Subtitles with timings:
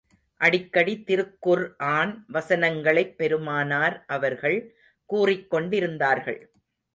[0.41, 4.57] அடிக்கடி திருக்குர்ஆன் வசனங்களைப் பெருமானார் அவர்கள்
[5.09, 6.41] கூறிக் கொண்டிருந்தார்கள்.